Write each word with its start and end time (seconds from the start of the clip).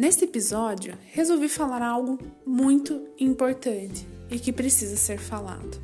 Neste 0.00 0.24
episódio, 0.24 0.96
resolvi 1.12 1.46
falar 1.46 1.82
algo 1.82 2.18
muito 2.46 3.06
importante 3.20 4.08
e 4.30 4.38
que 4.38 4.50
precisa 4.50 4.96
ser 4.96 5.18
falado. 5.18 5.78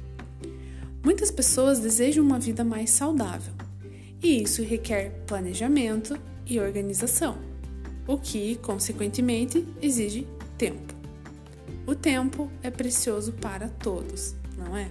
Muitas 1.05 1.31
pessoas 1.31 1.81
desejam 1.81 2.25
uma 2.25 2.39
vida 2.39 2.65
mais 2.65 2.89
saudável, 2.89 3.53
e 4.23 4.43
isso 4.43 4.63
requer 4.63 5.11
planejamento 5.27 6.19
e 6.47 6.59
organização, 6.59 7.37
o 8.09 8.17
que, 8.17 8.57
consequentemente, 8.57 9.69
exige 9.83 10.27
tempo. 10.57 10.95
O 11.87 11.95
tempo 11.95 12.51
é 12.63 12.71
precioso 12.71 13.35
para 13.35 13.69
todos, 13.69 14.35
não 14.57 14.75
é? 14.75 14.91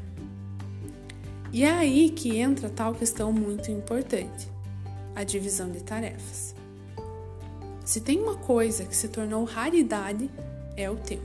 E 1.51 1.63
é 1.63 1.71
aí 1.71 2.11
que 2.11 2.37
entra 2.37 2.69
tal 2.69 2.93
questão 2.93 3.33
muito 3.33 3.71
importante: 3.71 4.47
a 5.15 5.23
divisão 5.23 5.71
de 5.71 5.81
tarefas. 5.81 6.53
Se 7.85 8.01
tem 8.01 8.19
uma 8.19 8.35
coisa 8.35 8.83
que 8.83 8.95
se 8.95 9.07
tornou 9.07 9.43
raridade, 9.43 10.29
é 10.75 10.89
o 10.89 10.95
tempo. 10.95 11.23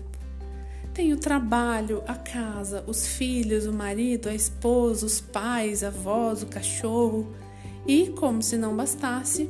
Tem 0.92 1.12
o 1.12 1.16
trabalho, 1.16 2.02
a 2.06 2.14
casa, 2.14 2.84
os 2.86 3.06
filhos, 3.06 3.64
o 3.64 3.72
marido, 3.72 4.28
a 4.28 4.34
esposa, 4.34 5.06
os 5.06 5.20
pais, 5.20 5.82
avós, 5.82 6.42
o 6.42 6.46
cachorro 6.46 7.34
e, 7.86 8.08
como 8.10 8.42
se 8.42 8.58
não 8.58 8.76
bastasse, 8.76 9.48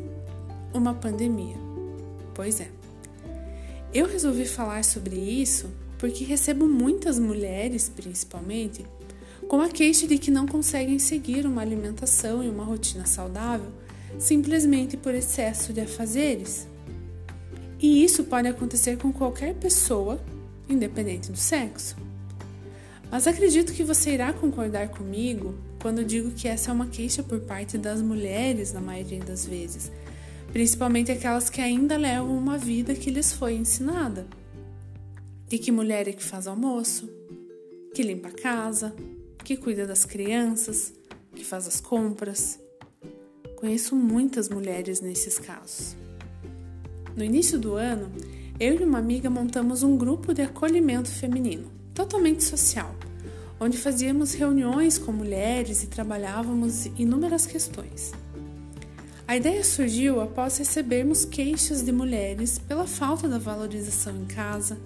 uma 0.72 0.94
pandemia. 0.94 1.56
Pois 2.32 2.60
é. 2.60 2.70
Eu 3.92 4.06
resolvi 4.06 4.46
falar 4.46 4.84
sobre 4.84 5.16
isso 5.16 5.68
porque 5.98 6.22
recebo 6.22 6.68
muitas 6.68 7.18
mulheres, 7.18 7.88
principalmente, 7.88 8.86
com 9.48 9.60
a 9.60 9.68
queixa 9.68 10.06
de 10.06 10.16
que 10.16 10.30
não 10.30 10.46
conseguem 10.46 11.00
seguir 11.00 11.44
uma 11.44 11.60
alimentação 11.60 12.42
e 12.42 12.48
uma 12.48 12.64
rotina 12.64 13.04
saudável 13.04 13.72
simplesmente 14.18 14.96
por 14.96 15.14
excesso 15.14 15.72
de 15.72 15.80
afazeres. 15.80 16.69
E 17.80 18.04
isso 18.04 18.24
pode 18.24 18.46
acontecer 18.46 18.98
com 18.98 19.10
qualquer 19.10 19.54
pessoa, 19.54 20.20
independente 20.68 21.30
do 21.32 21.38
sexo. 21.38 21.96
Mas 23.10 23.26
acredito 23.26 23.72
que 23.72 23.82
você 23.82 24.12
irá 24.12 24.32
concordar 24.32 24.90
comigo 24.90 25.54
quando 25.80 26.04
digo 26.04 26.30
que 26.30 26.46
essa 26.46 26.70
é 26.70 26.74
uma 26.74 26.86
queixa 26.86 27.22
por 27.22 27.40
parte 27.40 27.78
das 27.78 28.02
mulheres 28.02 28.72
na 28.72 28.80
maioria 28.80 29.20
das 29.20 29.46
vezes, 29.46 29.90
principalmente 30.52 31.10
aquelas 31.10 31.48
que 31.48 31.60
ainda 31.60 31.96
levam 31.96 32.36
uma 32.36 32.58
vida 32.58 32.94
que 32.94 33.10
lhes 33.10 33.32
foi 33.32 33.54
ensinada. 33.54 34.26
E 35.50 35.58
que 35.58 35.72
mulher 35.72 36.06
é 36.06 36.12
que 36.12 36.22
faz 36.22 36.46
almoço, 36.46 37.10
que 37.94 38.02
limpa 38.02 38.28
a 38.28 38.32
casa, 38.32 38.94
que 39.42 39.56
cuida 39.56 39.86
das 39.86 40.04
crianças, 40.04 40.92
que 41.34 41.44
faz 41.44 41.66
as 41.66 41.80
compras. 41.80 42.60
Conheço 43.56 43.96
muitas 43.96 44.48
mulheres 44.48 45.00
nesses 45.00 45.38
casos. 45.38 45.96
No 47.16 47.24
início 47.24 47.58
do 47.58 47.74
ano, 47.74 48.10
eu 48.58 48.80
e 48.80 48.84
uma 48.84 48.98
amiga 48.98 49.28
montamos 49.28 49.82
um 49.82 49.96
grupo 49.96 50.32
de 50.32 50.42
acolhimento 50.42 51.08
feminino, 51.08 51.70
totalmente 51.92 52.44
social, 52.44 52.94
onde 53.58 53.76
fazíamos 53.76 54.34
reuniões 54.34 54.96
com 54.96 55.12
mulheres 55.12 55.82
e 55.82 55.86
trabalhávamos 55.86 56.86
inúmeras 56.96 57.46
questões. 57.46 58.12
A 59.26 59.36
ideia 59.36 59.62
surgiu 59.62 60.20
após 60.20 60.58
recebermos 60.58 61.24
queixas 61.24 61.82
de 61.82 61.92
mulheres 61.92 62.58
pela 62.58 62.86
falta 62.86 63.28
da 63.28 63.38
valorização 63.38 64.16
em 64.16 64.26
casa, 64.26 64.78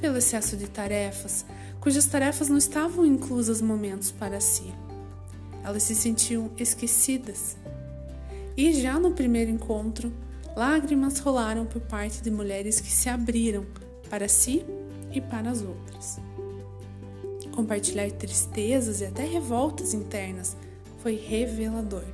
pelo 0.00 0.18
excesso 0.18 0.56
de 0.56 0.68
tarefas, 0.68 1.44
cujas 1.80 2.06
tarefas 2.06 2.48
não 2.48 2.58
estavam 2.58 3.06
inclusas 3.06 3.60
momentos 3.60 4.10
para 4.10 4.40
si. 4.40 4.72
Elas 5.62 5.82
se 5.82 5.94
sentiam 5.94 6.50
esquecidas. 6.58 7.56
E 8.56 8.72
já 8.74 8.98
no 8.98 9.12
primeiro 9.12 9.50
encontro, 9.50 10.12
lágrimas 10.56 11.18
rolaram 11.18 11.66
por 11.66 11.80
parte 11.80 12.22
de 12.22 12.30
mulheres 12.30 12.80
que 12.80 12.90
se 12.90 13.08
abriram 13.08 13.66
para 14.08 14.28
si 14.28 14.64
e 15.12 15.20
para 15.20 15.50
as 15.50 15.62
outras. 15.62 16.18
Compartilhar 17.52 18.10
tristezas 18.12 19.00
e 19.00 19.06
até 19.06 19.24
revoltas 19.24 19.94
internas 19.94 20.56
foi 20.98 21.16
revelador 21.16 22.04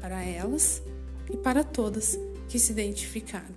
para 0.00 0.22
elas 0.22 0.82
e 1.30 1.36
para 1.36 1.64
todas 1.64 2.18
que 2.48 2.58
se 2.58 2.72
identificaram. 2.72 3.54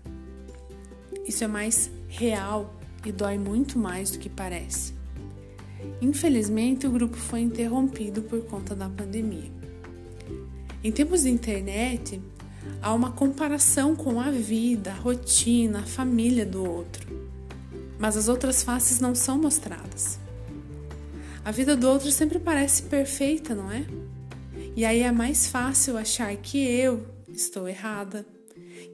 Isso 1.27 1.43
é 1.43 1.47
mais 1.47 1.91
real 2.07 2.73
e 3.05 3.11
dói 3.11 3.37
muito 3.37 3.77
mais 3.77 4.11
do 4.11 4.19
que 4.19 4.29
parece. 4.29 4.93
Infelizmente, 6.01 6.87
o 6.87 6.91
grupo 6.91 7.15
foi 7.15 7.41
interrompido 7.41 8.21
por 8.21 8.41
conta 8.45 8.75
da 8.75 8.89
pandemia. 8.89 9.51
Em 10.83 10.91
tempos 10.91 11.23
de 11.23 11.29
internet, 11.29 12.21
há 12.81 12.93
uma 12.93 13.11
comparação 13.11 13.95
com 13.95 14.19
a 14.19 14.31
vida, 14.31 14.91
a 14.91 14.95
rotina, 14.95 15.79
a 15.79 15.85
família 15.85 16.45
do 16.45 16.67
outro. 16.67 17.07
Mas 17.99 18.17
as 18.17 18.27
outras 18.27 18.63
faces 18.63 18.99
não 18.99 19.13
são 19.13 19.37
mostradas. 19.37 20.19
A 21.43 21.51
vida 21.51 21.75
do 21.75 21.87
outro 21.89 22.11
sempre 22.11 22.39
parece 22.39 22.83
perfeita, 22.83 23.55
não 23.55 23.71
é? 23.71 23.85
E 24.75 24.85
aí 24.85 25.01
é 25.01 25.11
mais 25.11 25.47
fácil 25.47 25.97
achar 25.97 26.35
que 26.37 26.57
eu 26.57 27.05
estou 27.33 27.67
errada, 27.67 28.25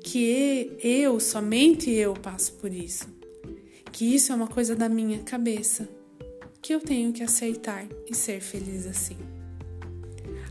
que 0.03 0.77
eu, 0.81 1.19
somente 1.19 1.91
eu, 1.91 2.13
passo 2.13 2.53
por 2.53 2.71
isso, 2.71 3.07
que 3.91 4.05
isso 4.15 4.31
é 4.31 4.35
uma 4.35 4.47
coisa 4.47 4.75
da 4.75 4.89
minha 4.89 5.19
cabeça, 5.19 5.87
que 6.61 6.73
eu 6.73 6.79
tenho 6.79 7.13
que 7.13 7.23
aceitar 7.23 7.85
e 8.09 8.15
ser 8.15 8.41
feliz 8.41 8.87
assim. 8.87 9.36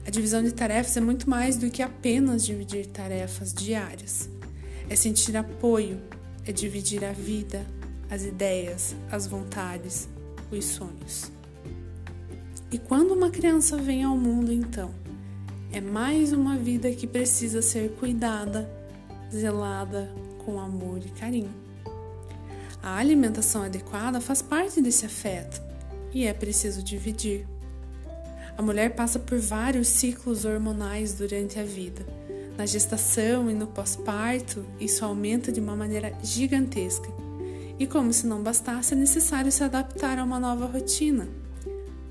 A 0.07 0.11
divisão 0.11 0.41
de 0.41 0.53
tarefas 0.53 0.97
é 0.97 1.01
muito 1.01 1.29
mais 1.29 1.57
do 1.57 1.69
que 1.69 1.83
apenas 1.83 2.47
dividir 2.47 2.87
tarefas 2.87 3.53
diárias. 3.53 4.31
É 4.89 4.95
sentir 4.95 5.37
apoio, 5.37 6.01
é 6.47 6.53
dividir 6.53 7.05
a 7.05 7.11
vida, 7.11 7.67
as 8.09 8.25
ideias, 8.25 8.95
as 9.11 9.27
vontades, 9.27 10.09
os 10.49 10.65
sonhos. 10.65 11.33
E 12.71 12.79
quando 12.79 13.15
uma 13.15 13.31
criança 13.31 13.77
vem 13.77 14.05
ao 14.05 14.17
mundo, 14.17 14.53
então, 14.53 14.95
é 15.73 15.81
mais 15.81 16.33
uma 16.33 16.57
vida 16.57 16.93
que 16.93 17.07
precisa 17.07 17.61
ser 17.61 17.91
cuidada, 17.99 18.71
zelada 19.35 20.09
com 20.45 20.61
amor 20.61 21.01
e 21.05 21.11
carinho. 21.11 21.53
A 22.81 22.97
alimentação 22.97 23.65
adequada 23.65 24.21
faz 24.21 24.41
parte 24.41 24.81
desse 24.81 25.05
afeto 25.05 25.61
e 26.15 26.27
é 26.27 26.33
preciso 26.33 26.81
dividir. 26.81 27.45
A 28.57 28.63
mulher 28.63 28.95
passa 28.95 29.19
por 29.19 29.39
vários 29.39 29.87
ciclos 29.87 30.47
hormonais 30.47 31.13
durante 31.13 31.59
a 31.59 31.63
vida. 31.63 32.07
Na 32.57 32.65
gestação 32.65 33.51
e 33.51 33.55
no 33.55 33.67
pós-parto, 33.67 34.65
isso 34.81 35.05
aumenta 35.05 35.53
de 35.53 35.61
uma 35.61 35.77
maneira 35.77 36.17
gigantesca. 36.23 37.11
E 37.79 37.87
como 37.87 38.15
se 38.15 38.27
não 38.27 38.43
bastasse, 38.43 38.95
é 38.95 38.97
necessário 38.97 39.53
se 39.53 39.63
adaptar 39.63 40.19
a 40.19 40.25
uma 40.25 40.41
nova 40.41 40.65
rotina. 40.65 41.29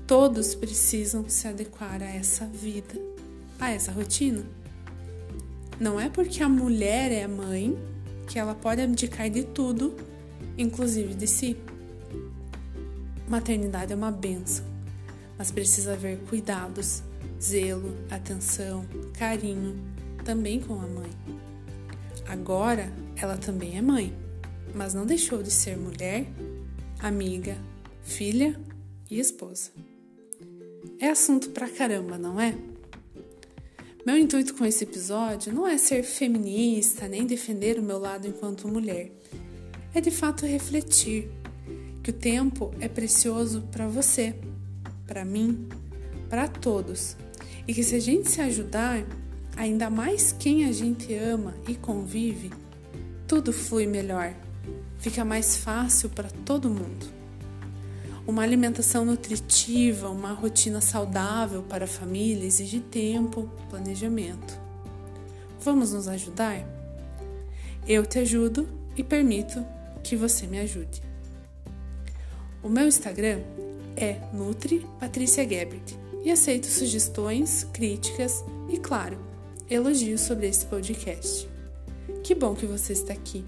Todos 0.06 0.54
precisam 0.54 1.28
se 1.28 1.48
adequar 1.48 2.00
a 2.00 2.06
essa 2.06 2.46
vida, 2.46 2.94
a 3.58 3.72
essa 3.72 3.90
rotina. 3.90 4.44
Não 5.80 5.98
é 5.98 6.08
porque 6.08 6.44
a 6.44 6.48
mulher 6.48 7.10
é 7.10 7.26
mãe 7.26 7.76
que 8.28 8.38
ela 8.38 8.54
pode 8.54 8.80
abdicar 8.80 9.28
de 9.28 9.42
tudo, 9.42 9.96
inclusive 10.56 11.12
de 11.12 11.26
si. 11.26 11.56
Maternidade 13.28 13.92
é 13.92 13.96
uma 13.96 14.12
benção 14.12 14.75
mas 15.38 15.50
precisa 15.50 15.92
haver 15.92 16.18
cuidados, 16.28 17.02
zelo, 17.40 17.94
atenção, 18.10 18.86
carinho, 19.18 19.78
também 20.24 20.60
com 20.60 20.74
a 20.74 20.86
mãe. 20.86 21.10
Agora 22.26 22.92
ela 23.16 23.36
também 23.36 23.76
é 23.78 23.82
mãe, 23.82 24.12
mas 24.74 24.94
não 24.94 25.06
deixou 25.06 25.42
de 25.42 25.50
ser 25.50 25.76
mulher, 25.76 26.26
amiga, 26.98 27.56
filha 28.02 28.58
e 29.10 29.20
esposa. 29.20 29.70
É 30.98 31.08
assunto 31.08 31.50
pra 31.50 31.68
caramba, 31.68 32.16
não 32.18 32.40
é? 32.40 32.56
Meu 34.04 34.16
intuito 34.16 34.54
com 34.54 34.64
esse 34.64 34.84
episódio 34.84 35.52
não 35.52 35.66
é 35.66 35.76
ser 35.76 36.02
feminista 36.02 37.08
nem 37.08 37.26
defender 37.26 37.78
o 37.78 37.82
meu 37.82 37.98
lado 37.98 38.26
enquanto 38.26 38.68
mulher. 38.68 39.10
É 39.92 40.00
de 40.00 40.10
fato 40.10 40.46
refletir 40.46 41.28
que 42.02 42.10
o 42.10 42.14
tempo 42.14 42.72
é 42.80 42.88
precioso 42.88 43.62
para 43.72 43.88
você 43.88 44.34
para 45.06 45.24
mim, 45.24 45.68
para 46.28 46.48
todos. 46.48 47.16
E 47.66 47.74
que 47.74 47.82
se 47.82 47.94
a 47.94 48.00
gente 48.00 48.30
se 48.30 48.40
ajudar, 48.40 49.04
ainda 49.56 49.88
mais 49.88 50.34
quem 50.38 50.64
a 50.66 50.72
gente 50.72 51.14
ama 51.14 51.54
e 51.66 51.74
convive, 51.74 52.50
tudo 53.26 53.52
flui 53.52 53.86
melhor. 53.86 54.34
Fica 54.98 55.24
mais 55.24 55.56
fácil 55.56 56.10
para 56.10 56.28
todo 56.44 56.68
mundo. 56.68 57.06
Uma 58.26 58.42
alimentação 58.42 59.04
nutritiva, 59.04 60.08
uma 60.08 60.32
rotina 60.32 60.80
saudável 60.80 61.62
para 61.62 61.84
a 61.84 61.88
família 61.88 62.44
exige 62.44 62.80
tempo, 62.80 63.48
planejamento. 63.70 64.58
Vamos 65.60 65.92
nos 65.92 66.08
ajudar? 66.08 66.64
Eu 67.86 68.04
te 68.04 68.18
ajudo 68.18 68.68
e 68.96 69.04
permito 69.04 69.64
que 70.02 70.16
você 70.16 70.46
me 70.46 70.58
ajude. 70.58 71.02
O 72.62 72.68
meu 72.68 72.88
Instagram 72.88 73.40
é 73.96 74.20
Nutri 74.32 74.86
Patrícia 75.00 75.48
Gebert 75.48 75.94
e 76.22 76.30
aceito 76.30 76.66
sugestões, 76.66 77.64
críticas 77.72 78.44
e, 78.68 78.78
claro, 78.78 79.18
elogios 79.70 80.20
sobre 80.20 80.48
esse 80.48 80.66
podcast. 80.66 81.48
Que 82.22 82.34
bom 82.34 82.54
que 82.54 82.66
você 82.66 82.92
está 82.92 83.12
aqui. 83.12 83.44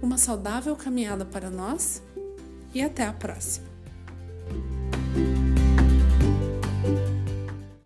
uma 0.00 0.16
saudável 0.16 0.74
caminhada 0.76 1.24
para 1.24 1.50
nós 1.50 2.02
e 2.72 2.80
até 2.80 3.04
a 3.04 3.12
próxima! 3.12 3.66